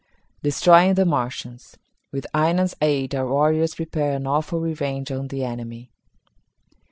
[0.41, 1.77] Destroying The Martians.
[2.11, 5.91] With Aina's Aid Our Warriors Prepare an Awful Revenge on the Enemy.